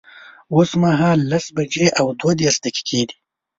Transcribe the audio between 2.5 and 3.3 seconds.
دقیقی دی